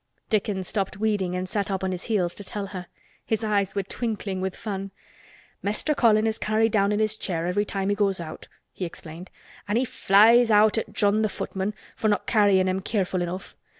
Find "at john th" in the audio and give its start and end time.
10.79-11.29